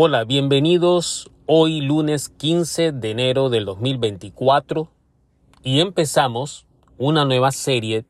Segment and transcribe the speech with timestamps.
[0.00, 4.88] Hola, bienvenidos hoy lunes 15 de enero del 2024
[5.64, 6.68] y empezamos
[6.98, 8.06] una nueva serie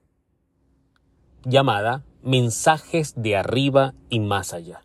[1.47, 4.83] llamada Mensajes de arriba y más allá.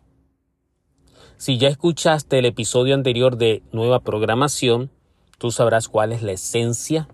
[1.36, 4.90] Si ya escuchaste el episodio anterior de Nueva Programación,
[5.36, 7.06] tú sabrás cuál es la esencia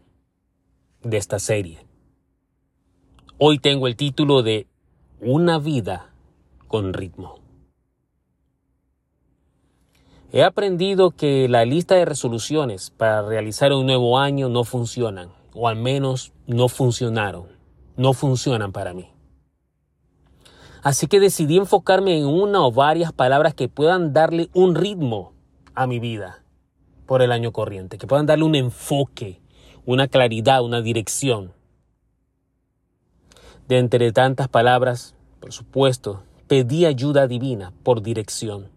[1.02, 1.84] de esta serie.
[3.38, 4.68] Hoy tengo el título de
[5.20, 6.14] Una vida
[6.68, 7.40] con ritmo.
[10.32, 15.66] He aprendido que la lista de resoluciones para realizar un nuevo año no funcionan, o
[15.66, 17.48] al menos no funcionaron,
[17.96, 19.10] no funcionan para mí.
[20.84, 25.32] Así que decidí enfocarme en una o varias palabras que puedan darle un ritmo
[25.74, 26.44] a mi vida
[27.06, 29.40] por el año corriente, que puedan darle un enfoque,
[29.84, 31.52] una claridad, una dirección.
[33.66, 38.68] De entre tantas palabras, por supuesto, pedí ayuda divina por dirección,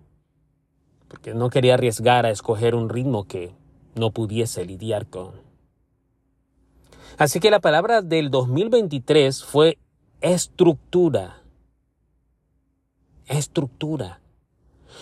[1.14, 3.52] porque no quería arriesgar a escoger un ritmo que
[3.94, 5.34] no pudiese lidiar con.
[7.20, 9.78] Así que la palabra del 2023 fue
[10.22, 11.44] estructura
[13.28, 14.22] estructura.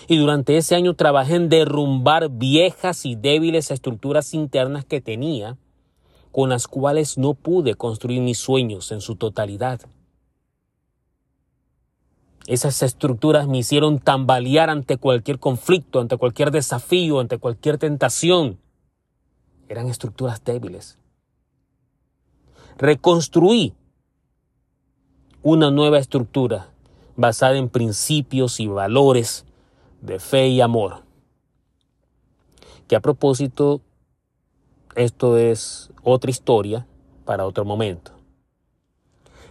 [0.09, 5.57] Y durante ese año trabajé en derrumbar viejas y débiles estructuras internas que tenía,
[6.33, 9.79] con las cuales no pude construir mis sueños en su totalidad.
[12.47, 18.59] Esas estructuras me hicieron tambalear ante cualquier conflicto, ante cualquier desafío, ante cualquier tentación.
[19.69, 20.97] Eran estructuras débiles.
[22.77, 23.73] Reconstruí
[25.43, 26.71] una nueva estructura
[27.15, 29.45] basada en principios y valores
[30.01, 31.03] de fe y amor.
[32.87, 33.81] Que a propósito,
[34.95, 36.87] esto es otra historia
[37.25, 38.11] para otro momento.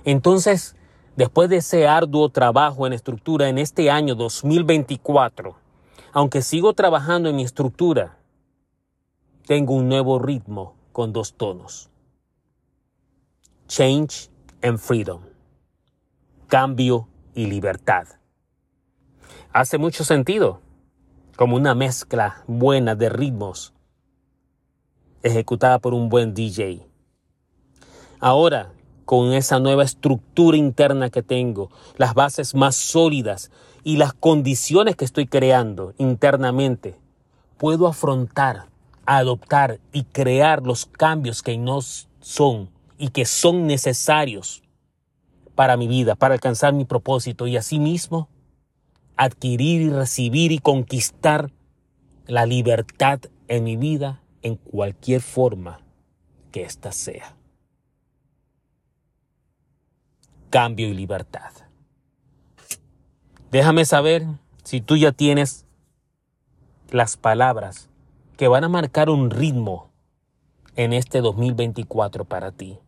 [0.04, 0.76] Entonces,
[1.16, 5.56] después de ese arduo trabajo en estructura en este año 2024,
[6.12, 8.18] aunque sigo trabajando en mi estructura,
[9.46, 11.90] tengo un nuevo ritmo con dos tonos.
[13.66, 14.30] Change
[14.62, 15.22] and freedom.
[16.48, 18.06] Cambio y libertad.
[19.52, 20.60] Hace mucho sentido,
[21.36, 23.72] como una mezcla buena de ritmos
[25.22, 26.86] ejecutada por un buen DJ.
[28.20, 28.72] Ahora,
[29.10, 33.50] con esa nueva estructura interna que tengo, las bases más sólidas
[33.82, 36.94] y las condiciones que estoy creando internamente,
[37.56, 38.66] puedo afrontar,
[39.06, 44.62] adoptar y crear los cambios que nos son y que son necesarios
[45.56, 48.28] para mi vida, para alcanzar mi propósito y asimismo
[49.16, 51.50] adquirir y recibir y conquistar
[52.28, 53.18] la libertad
[53.48, 55.80] en mi vida en cualquier forma
[56.52, 57.39] que ésta sea.
[60.50, 61.52] Cambio y libertad.
[63.52, 64.26] Déjame saber
[64.64, 65.64] si tú ya tienes
[66.90, 67.88] las palabras
[68.36, 69.90] que van a marcar un ritmo
[70.74, 72.78] en este 2024 para ti.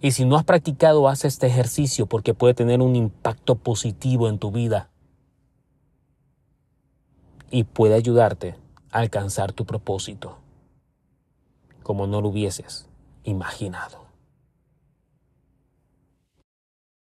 [0.00, 4.38] Y si no has practicado, haz este ejercicio porque puede tener un impacto positivo en
[4.38, 4.90] tu vida
[7.50, 8.56] y puede ayudarte
[8.90, 10.38] a alcanzar tu propósito
[11.82, 12.88] como no lo hubieses
[13.22, 14.13] imaginado.